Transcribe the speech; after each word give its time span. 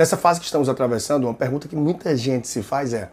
Nessa 0.00 0.16
fase 0.16 0.40
que 0.40 0.46
estamos 0.46 0.66
atravessando, 0.66 1.24
uma 1.24 1.34
pergunta 1.34 1.68
que 1.68 1.76
muita 1.76 2.16
gente 2.16 2.48
se 2.48 2.62
faz 2.62 2.94
é: 2.94 3.10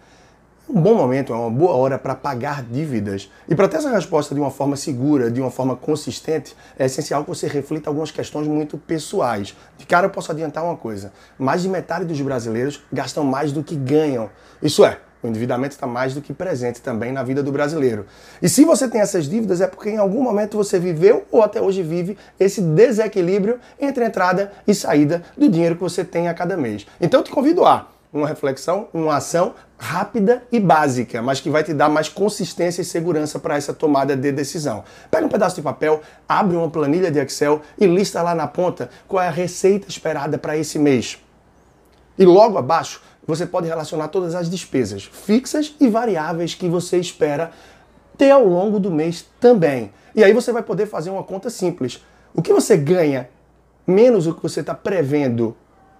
um 0.69 0.79
bom 0.79 0.95
momento, 0.95 1.33
é 1.33 1.35
uma 1.35 1.49
boa 1.49 1.73
hora 1.73 1.99
para 1.99 2.15
pagar 2.15 2.63
dívidas. 2.63 3.29
E 3.45 3.53
para 3.53 3.67
ter 3.67 3.75
essa 3.75 3.89
resposta 3.89 4.33
de 4.33 4.39
uma 4.39 4.49
forma 4.49 4.77
segura, 4.77 5.29
de 5.29 5.41
uma 5.41 5.51
forma 5.51 5.75
consistente, 5.75 6.55
é 6.79 6.85
essencial 6.85 7.25
que 7.25 7.29
você 7.29 7.45
reflita 7.45 7.89
algumas 7.89 8.09
questões 8.09 8.47
muito 8.47 8.77
pessoais. 8.77 9.53
De 9.77 9.85
cara, 9.85 10.05
eu 10.05 10.09
posso 10.09 10.31
adiantar 10.31 10.63
uma 10.63 10.77
coisa: 10.77 11.11
mais 11.37 11.61
de 11.61 11.67
metade 11.67 12.05
dos 12.05 12.21
brasileiros 12.21 12.81
gastam 12.89 13.25
mais 13.25 13.51
do 13.51 13.61
que 13.61 13.75
ganham. 13.75 14.29
Isso 14.63 14.85
é, 14.85 14.97
o 15.21 15.27
endividamento 15.27 15.73
está 15.73 15.87
mais 15.87 16.13
do 16.13 16.21
que 16.21 16.33
presente 16.33 16.81
também 16.81 17.11
na 17.11 17.23
vida 17.23 17.41
do 17.41 17.51
brasileiro. 17.51 18.05
E 18.41 18.47
se 18.47 18.63
você 18.63 18.87
tem 18.87 19.01
essas 19.01 19.25
dívidas, 19.25 19.61
é 19.61 19.67
porque 19.67 19.89
em 19.89 19.97
algum 19.97 20.21
momento 20.21 20.57
você 20.57 20.79
viveu 20.79 21.25
ou 21.31 21.41
até 21.41 21.61
hoje 21.61 21.81
vive 21.81 22.17
esse 22.39 22.61
desequilíbrio 22.61 23.59
entre 23.79 24.05
entrada 24.05 24.51
e 24.67 24.73
saída 24.73 25.23
do 25.37 25.49
dinheiro 25.49 25.75
que 25.75 25.81
você 25.81 26.03
tem 26.03 26.27
a 26.27 26.33
cada 26.33 26.55
mês. 26.55 26.85
Então 27.01 27.19
eu 27.19 27.23
te 27.23 27.31
convido 27.31 27.65
a 27.65 27.87
uma 28.13 28.27
reflexão, 28.27 28.87
uma 28.93 29.17
ação 29.17 29.53
rápida 29.77 30.43
e 30.51 30.59
básica, 30.59 31.21
mas 31.21 31.39
que 31.39 31.49
vai 31.49 31.63
te 31.63 31.73
dar 31.73 31.89
mais 31.89 32.09
consistência 32.09 32.81
e 32.81 32.85
segurança 32.85 33.37
para 33.37 33.55
essa 33.55 33.73
tomada 33.73 34.15
de 34.15 34.31
decisão. 34.31 34.83
Pega 35.11 35.25
um 35.25 35.29
pedaço 35.29 35.55
de 35.55 35.61
papel, 35.61 36.01
abre 36.27 36.55
uma 36.55 36.69
planilha 36.69 37.11
de 37.11 37.19
Excel 37.19 37.61
e 37.77 37.85
lista 37.85 38.21
lá 38.21 38.33
na 38.33 38.47
ponta 38.47 38.89
qual 39.07 39.23
é 39.23 39.27
a 39.27 39.31
receita 39.31 39.87
esperada 39.87 40.37
para 40.37 40.57
esse 40.57 40.79
mês. 40.79 41.21
E 42.17 42.25
logo 42.25 42.57
abaixo, 42.57 43.01
você 43.27 43.45
pode 43.45 43.67
relacionar 43.67 44.07
todas 44.07 44.33
as 44.33 44.49
despesas 44.49 45.03
fixas 45.03 45.75
e 45.79 45.89
variáveis 45.89 46.55
que 46.55 46.69
você 46.69 46.97
espera 46.97 47.51
ter 48.17 48.31
ao 48.31 48.47
longo 48.47 48.79
do 48.79 48.89
mês 48.89 49.25
também. 49.39 49.91
E 50.15 50.23
aí 50.23 50.33
você 50.33 50.51
vai 50.51 50.63
poder 50.63 50.87
fazer 50.87 51.09
uma 51.09 51.23
conta 51.23 51.49
simples. 51.49 52.03
O 52.33 52.41
que 52.41 52.53
você 52.53 52.77
ganha 52.77 53.29
menos 53.85 54.25
o 54.25 54.33
que 54.33 54.41
você 54.41 54.61
está 54.61 54.73
prevendo 54.73 55.55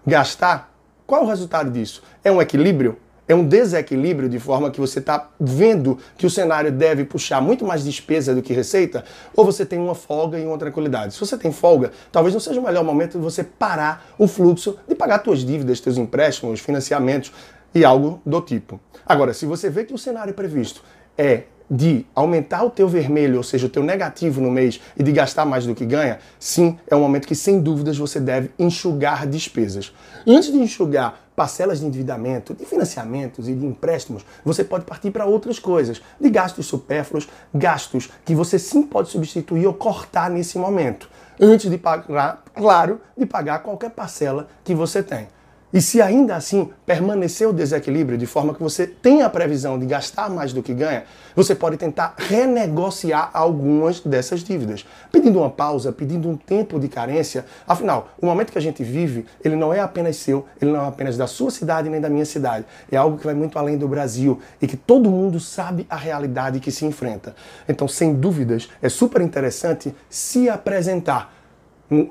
gastar 0.06 0.74
qual 1.06 1.24
o 1.24 1.28
resultado 1.28 1.72
disso? 1.72 2.04
É 2.24 2.32
um 2.32 2.42
equilíbrio? 2.42 2.98
É 3.28 3.36
um 3.36 3.46
desequilíbrio 3.46 4.30
de 4.30 4.40
forma 4.40 4.72
que 4.72 4.80
você 4.80 5.00
está 5.00 5.30
vendo 5.38 5.98
que 6.18 6.26
o 6.26 6.30
cenário 6.30 6.72
deve 6.72 7.04
puxar 7.04 7.42
muito 7.42 7.66
mais 7.66 7.84
despesa 7.84 8.34
do 8.34 8.42
que 8.42 8.54
receita? 8.54 9.04
Ou 9.36 9.44
você 9.44 9.66
tem 9.66 9.78
uma 9.78 9.94
folga 9.94 10.40
e 10.40 10.46
uma 10.46 10.58
tranquilidade? 10.58 11.14
Se 11.14 11.20
você 11.20 11.38
tem 11.38 11.52
folga, 11.52 11.92
talvez 12.10 12.34
não 12.34 12.40
seja 12.40 12.60
o 12.60 12.64
melhor 12.64 12.86
momento 12.86 13.18
de 13.18 13.24
você 13.24 13.44
parar 13.44 14.14
o 14.18 14.28
fluxo 14.28 14.78
de 14.88 14.96
pagar 14.96 15.22
suas 15.24 15.40
dívidas, 15.40 15.80
seus 15.80 15.98
empréstimos, 15.98 16.62
financiamentos 16.62 17.34
e 17.76 17.84
algo 17.84 18.22
do 18.26 18.40
tipo. 18.40 18.80
Agora, 19.06 19.34
se 19.34 19.46
você 19.46 19.70
vê 19.70 19.84
que 19.84 19.94
o 19.94 19.98
cenário 19.98 20.34
previsto 20.34 20.82
é 21.18 21.44
de 21.70 22.06
aumentar 22.16 22.64
o 22.64 22.70
teu 22.70 22.88
vermelho, 22.88 23.38
ou 23.38 23.44
seja, 23.44 23.66
o 23.66 23.70
teu 23.70 23.84
negativo 23.84 24.40
no 24.40 24.50
mês 24.50 24.80
e 24.96 25.04
de 25.04 25.12
gastar 25.12 25.46
mais 25.46 25.66
do 25.66 25.76
que 25.76 25.86
ganha, 25.86 26.20
sim, 26.40 26.80
é 26.88 26.96
um 26.96 27.02
momento 27.02 27.28
que 27.28 27.36
sem 27.36 27.60
dúvidas 27.60 27.98
você 27.98 28.22
deve 28.22 28.52
enxugar 28.58 29.28
despesas. 29.28 29.94
Antes 30.26 30.50
de 30.50 30.58
enxugar 30.58 31.27
parcelas 31.38 31.82
de 31.82 31.86
endividamento, 31.86 32.56
de 32.56 32.66
financiamentos 32.66 33.48
e 33.48 33.54
de 33.54 33.64
empréstimos, 33.64 34.26
você 34.44 34.64
pode 34.64 34.86
partir 34.86 35.12
para 35.12 35.28
outras 35.28 35.60
coisas, 35.60 36.02
de 36.20 36.30
gastos 36.32 36.66
supérfluos, 36.66 37.30
gastos 37.54 38.10
que 38.26 38.34
você 38.34 38.58
sim 38.58 38.82
pode 38.82 39.10
substituir 39.10 39.68
ou 39.68 39.74
cortar 39.76 40.32
nesse 40.32 40.58
momento, 40.58 41.08
antes 41.40 41.70
de 41.70 41.78
pagar, 41.78 42.44
claro, 42.56 43.00
de 43.16 43.28
pagar 43.28 43.60
qualquer 43.60 43.92
parcela 43.92 44.48
que 44.64 44.74
você 44.74 45.04
tem. 45.04 45.28
E 45.74 45.82
se 45.82 46.02
ainda 46.02 46.36
assim 46.36 46.70
permanecer 46.86 47.48
o 47.48 47.52
desequilíbrio 47.52 48.18
de 48.18 48.26
forma 48.26 48.54
que 48.54 48.64
você 48.64 48.88
tem 48.88 49.22
a 49.22 49.30
previsão 49.30 49.78
de 49.78 49.86
gastar 49.86 50.30
mais 50.30 50.54
do 50.54 50.64
que 50.64 50.74
ganha, 50.74 51.04
você 51.36 51.54
pode 51.54 51.76
tentar 51.76 52.16
renegociar 52.18 53.30
algumas 53.34 54.00
dessas 54.00 54.40
dívidas, 54.40 54.86
pedindo 55.12 55.40
uma 55.40 55.50
pausa, 55.50 55.92
pedindo 55.92 56.30
um 56.30 56.38
tempo 56.38 56.80
de 56.80 56.88
carência. 56.88 57.46
Afinal, 57.68 58.10
o 58.22 58.26
momento 58.26 58.54
que 58.54 58.58
a 58.58 58.62
gente 58.62 58.82
vive, 58.82 59.26
ele 59.44 59.58
não 59.58 59.74
é 59.74 59.82
apenas 59.82 60.16
seu, 60.16 60.46
ele 60.62 60.72
não 60.72 60.86
é 60.86 60.88
apenas 60.88 61.18
da 61.18 61.28
sua 61.28 61.52
cidade 61.52 61.90
nem 61.90 62.00
da 62.00 62.10
minha 62.10 62.26
cidade. 62.26 62.66
É 62.90 62.96
algo 62.96 63.18
que 63.18 63.26
vai 63.26 63.36
muito 63.36 63.60
além 63.60 63.78
do 63.78 63.90
Brasil 63.90 64.40
e 64.62 64.68
que 64.68 64.78
todo 64.78 65.12
mundo 65.12 65.38
sabe 65.38 65.86
a 65.90 65.98
realidade 65.98 66.62
que 66.62 66.72
se 66.72 66.86
enfrenta. 66.86 67.36
Então, 67.68 67.90
sem 67.90 68.16
dúvidas, 68.16 68.70
é 68.82 68.88
super 68.88 69.22
interessante 69.22 69.94
se 70.10 70.50
apresentar. 70.50 71.36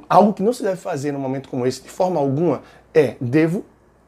Algo 0.08 0.32
que 0.32 0.42
não 0.42 0.54
se 0.54 0.62
deve 0.62 0.76
fazer 0.76 1.12
num 1.12 1.18
momento 1.18 1.48
como 1.50 1.66
esse, 1.66 1.82
de 1.82 1.90
forma 1.90 2.18
alguma, 2.18 2.62
é 2.96 3.14
devo, 3.20 3.62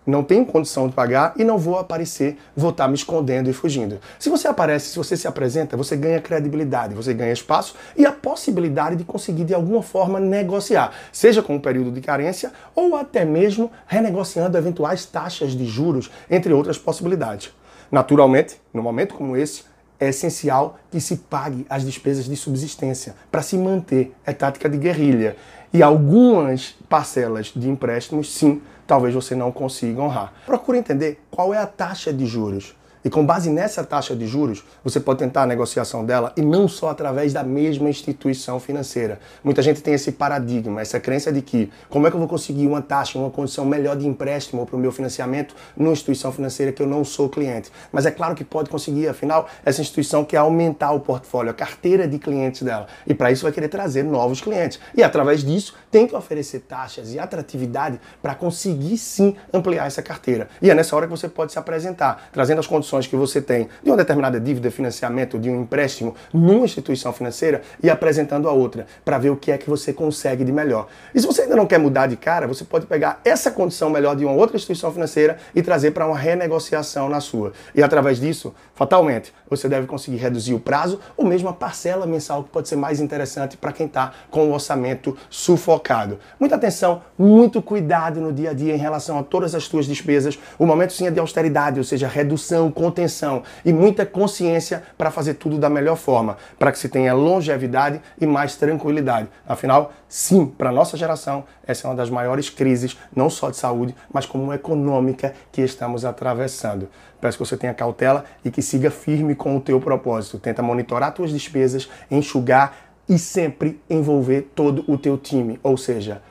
não 0.06 0.24
tenho 0.24 0.46
condição 0.46 0.88
de 0.88 0.94
pagar 0.94 1.34
e 1.36 1.44
não 1.44 1.58
vou 1.58 1.78
aparecer, 1.78 2.38
vou 2.56 2.70
estar 2.70 2.88
me 2.88 2.94
escondendo 2.94 3.50
e 3.50 3.52
fugindo. 3.52 4.00
Se 4.18 4.30
você 4.30 4.48
aparece, 4.48 4.88
se 4.88 4.96
você 4.96 5.14
se 5.14 5.28
apresenta, 5.28 5.76
você 5.76 5.94
ganha 5.94 6.18
credibilidade, 6.18 6.94
você 6.94 7.12
ganha 7.12 7.30
espaço 7.30 7.74
e 7.94 8.06
a 8.06 8.12
possibilidade 8.12 8.96
de 8.96 9.04
conseguir 9.04 9.44
de 9.44 9.52
alguma 9.52 9.82
forma 9.82 10.18
negociar, 10.18 10.92
seja 11.12 11.42
com 11.42 11.56
um 11.56 11.60
período 11.60 11.92
de 11.92 12.00
carência 12.00 12.50
ou 12.74 12.96
até 12.96 13.22
mesmo 13.26 13.70
renegociando 13.86 14.56
eventuais 14.56 15.04
taxas 15.04 15.52
de 15.52 15.66
juros, 15.66 16.10
entre 16.30 16.54
outras 16.54 16.78
possibilidades. 16.78 17.52
Naturalmente, 17.92 18.58
no 18.72 18.82
momento 18.82 19.14
como 19.14 19.36
esse, 19.36 19.64
é 20.00 20.08
essencial 20.08 20.78
que 20.90 21.00
se 21.00 21.16
pague 21.16 21.66
as 21.68 21.84
despesas 21.84 22.26
de 22.26 22.36
subsistência 22.36 23.14
para 23.30 23.42
se 23.42 23.56
manter. 23.56 24.14
É 24.24 24.32
tática 24.32 24.68
de 24.68 24.76
guerrilha. 24.76 25.36
E 25.72 25.82
algumas 25.82 26.74
parcelas 26.88 27.52
de 27.54 27.68
empréstimos, 27.68 28.32
sim, 28.32 28.62
talvez 28.86 29.14
você 29.14 29.34
não 29.34 29.52
consiga 29.52 30.00
honrar. 30.00 30.32
Procure 30.46 30.78
entender 30.78 31.20
qual 31.30 31.52
é 31.52 31.58
a 31.58 31.66
taxa 31.66 32.12
de 32.12 32.26
juros. 32.26 32.74
E 33.04 33.10
com 33.10 33.24
base 33.24 33.50
nessa 33.50 33.84
taxa 33.84 34.14
de 34.14 34.26
juros, 34.26 34.64
você 34.82 34.98
pode 34.98 35.18
tentar 35.18 35.42
a 35.42 35.46
negociação 35.46 36.04
dela 36.04 36.32
e 36.36 36.42
não 36.42 36.66
só 36.66 36.90
através 36.90 37.32
da 37.32 37.42
mesma 37.42 37.88
instituição 37.88 38.58
financeira. 38.58 39.20
Muita 39.42 39.62
gente 39.62 39.82
tem 39.82 39.94
esse 39.94 40.12
paradigma, 40.12 40.80
essa 40.80 40.98
crença 40.98 41.32
de 41.32 41.42
que 41.42 41.70
como 41.88 42.06
é 42.06 42.10
que 42.10 42.16
eu 42.16 42.20
vou 42.20 42.28
conseguir 42.28 42.66
uma 42.66 42.82
taxa, 42.82 43.18
uma 43.18 43.30
condição 43.30 43.64
melhor 43.64 43.96
de 43.96 44.06
empréstimo 44.06 44.66
para 44.66 44.76
o 44.76 44.78
meu 44.78 44.92
financiamento 44.92 45.54
numa 45.76 45.92
instituição 45.92 46.32
financeira 46.32 46.72
que 46.72 46.82
eu 46.82 46.86
não 46.86 47.04
sou 47.04 47.28
cliente. 47.28 47.70
Mas 47.92 48.06
é 48.06 48.10
claro 48.10 48.34
que 48.34 48.44
pode 48.44 48.70
conseguir, 48.70 49.08
afinal, 49.08 49.48
essa 49.64 49.80
instituição 49.80 50.24
quer 50.24 50.38
aumentar 50.38 50.92
o 50.92 51.00
portfólio, 51.00 51.50
a 51.50 51.54
carteira 51.54 52.06
de 52.06 52.18
clientes 52.18 52.62
dela. 52.62 52.86
E 53.06 53.14
para 53.14 53.30
isso 53.30 53.42
vai 53.42 53.52
querer 53.52 53.68
trazer 53.68 54.02
novos 54.02 54.40
clientes. 54.40 54.78
E 54.94 55.02
através 55.02 55.44
disso, 55.44 55.74
tem 55.90 56.06
que 56.06 56.14
oferecer 56.14 56.60
taxas 56.60 57.12
e 57.14 57.18
atratividade 57.18 58.00
para 58.20 58.34
conseguir 58.34 58.98
sim 58.98 59.36
ampliar 59.52 59.86
essa 59.86 60.02
carteira. 60.02 60.48
E 60.60 60.70
é 60.70 60.74
nessa 60.74 60.94
hora 60.96 61.06
que 61.06 61.10
você 61.10 61.28
pode 61.28 61.52
se 61.52 61.58
apresentar, 61.58 62.28
trazendo 62.32 62.58
as 62.58 62.66
condições 62.66 62.97
que 63.06 63.16
você 63.16 63.40
tem 63.40 63.68
de 63.82 63.90
uma 63.90 63.96
determinada 63.96 64.40
dívida, 64.40 64.70
financiamento, 64.70 65.38
de 65.38 65.50
um 65.50 65.62
empréstimo 65.62 66.14
numa 66.32 66.64
instituição 66.64 67.12
financeira 67.12 67.62
e 67.82 67.90
apresentando 67.90 68.48
a 68.48 68.52
outra 68.52 68.86
para 69.04 69.18
ver 69.18 69.30
o 69.30 69.36
que 69.36 69.50
é 69.50 69.58
que 69.58 69.68
você 69.68 69.92
consegue 69.92 70.44
de 70.44 70.52
melhor. 70.52 70.88
E 71.14 71.20
se 71.20 71.26
você 71.26 71.42
ainda 71.42 71.56
não 71.56 71.66
quer 71.66 71.78
mudar 71.78 72.06
de 72.06 72.16
cara, 72.16 72.46
você 72.46 72.64
pode 72.64 72.86
pegar 72.86 73.20
essa 73.24 73.50
condição 73.50 73.90
melhor 73.90 74.16
de 74.16 74.24
uma 74.24 74.34
outra 74.34 74.56
instituição 74.56 74.92
financeira 74.92 75.38
e 75.54 75.62
trazer 75.62 75.92
para 75.92 76.06
uma 76.06 76.16
renegociação 76.16 77.08
na 77.08 77.20
sua. 77.20 77.52
E 77.74 77.82
através 77.82 78.18
disso, 78.18 78.54
fatalmente, 78.74 79.32
você 79.48 79.68
deve 79.68 79.86
conseguir 79.86 80.16
reduzir 80.16 80.54
o 80.54 80.60
prazo 80.60 81.00
ou 81.16 81.24
mesmo 81.24 81.48
a 81.48 81.52
parcela 81.52 82.06
mensal 82.06 82.44
que 82.44 82.50
pode 82.50 82.68
ser 82.68 82.76
mais 82.76 83.00
interessante 83.00 83.56
para 83.56 83.72
quem 83.72 83.86
está 83.86 84.12
com 84.30 84.48
o 84.48 84.52
orçamento 84.52 85.16
sufocado. 85.30 86.18
Muita 86.38 86.56
atenção, 86.56 87.02
muito 87.18 87.60
cuidado 87.60 88.20
no 88.20 88.32
dia 88.32 88.50
a 88.50 88.52
dia 88.52 88.74
em 88.74 88.78
relação 88.78 89.18
a 89.18 89.22
todas 89.22 89.54
as 89.54 89.64
suas 89.64 89.86
despesas. 89.86 90.38
O 90.58 90.66
momento 90.66 90.92
sim 90.92 91.06
é 91.06 91.10
de 91.10 91.20
austeridade, 91.20 91.78
ou 91.78 91.84
seja, 91.84 92.06
redução, 92.08 92.70
contenção 92.78 93.42
e 93.64 93.72
muita 93.72 94.06
consciência 94.06 94.84
para 94.96 95.10
fazer 95.10 95.34
tudo 95.34 95.58
da 95.58 95.68
melhor 95.68 95.96
forma, 95.96 96.36
para 96.56 96.70
que 96.70 96.78
se 96.78 96.88
tenha 96.88 97.12
longevidade 97.12 98.00
e 98.20 98.24
mais 98.24 98.54
tranquilidade. 98.54 99.26
Afinal, 99.46 99.92
sim, 100.08 100.46
para 100.46 100.70
nossa 100.70 100.96
geração, 100.96 101.42
essa 101.66 101.88
é 101.88 101.90
uma 101.90 101.96
das 101.96 102.08
maiores 102.08 102.48
crises, 102.48 102.96
não 103.14 103.28
só 103.28 103.50
de 103.50 103.56
saúde, 103.56 103.96
mas 104.12 104.26
como 104.26 104.54
econômica 104.54 105.34
que 105.50 105.60
estamos 105.60 106.04
atravessando. 106.04 106.88
Peço 107.20 107.36
que 107.36 107.44
você 107.44 107.56
tenha 107.56 107.74
cautela 107.74 108.24
e 108.44 108.50
que 108.50 108.62
siga 108.62 108.92
firme 108.92 109.34
com 109.34 109.56
o 109.56 109.60
teu 109.60 109.80
propósito. 109.80 110.38
Tenta 110.38 110.62
monitorar 110.62 111.12
tuas 111.12 111.32
despesas, 111.32 111.90
enxugar 112.08 112.76
e 113.08 113.18
sempre 113.18 113.80
envolver 113.90 114.52
todo 114.54 114.84
o 114.86 114.96
teu 114.96 115.18
time, 115.18 115.58
ou 115.64 115.76
seja, 115.76 116.22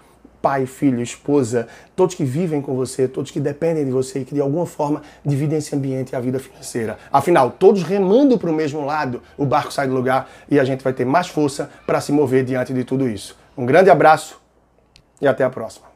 pai, 0.48 0.66
filho, 0.66 1.02
esposa, 1.02 1.68
todos 1.94 2.16
que 2.16 2.24
vivem 2.24 2.62
com 2.62 2.74
você, 2.74 3.06
todos 3.06 3.32
que 3.32 3.40
dependem 3.40 3.84
de 3.84 3.92
você 3.92 4.20
e 4.20 4.24
que 4.24 4.34
de 4.34 4.40
alguma 4.40 4.66
forma 4.66 5.02
dividem 5.26 5.58
esse 5.58 5.76
ambiente 5.76 6.14
e 6.14 6.16
a 6.16 6.22
vida 6.22 6.40
financeira. 6.40 6.98
Afinal, 7.12 7.52
todos 7.52 7.84
remando 7.84 8.38
para 8.38 8.50
o 8.50 8.54
mesmo 8.54 8.86
lado, 8.86 9.22
o 9.38 9.46
barco 9.46 9.74
sai 9.74 9.90
do 9.90 9.94
lugar 9.94 10.30
e 10.50 10.58
a 10.58 10.64
gente 10.64 10.82
vai 10.82 10.94
ter 10.94 11.04
mais 11.04 11.28
força 11.28 11.70
para 11.86 12.00
se 12.00 12.14
mover 12.14 12.46
diante 12.46 12.74
de 12.74 12.86
tudo 12.86 13.10
isso. 13.10 13.38
Um 13.58 13.66
grande 13.66 13.90
abraço 13.90 14.40
e 15.20 15.28
até 15.28 15.44
a 15.44 15.50
próxima. 15.50 15.87